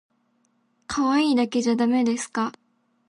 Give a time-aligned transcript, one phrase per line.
[0.87, 2.53] かわいいだけじゃだめですか？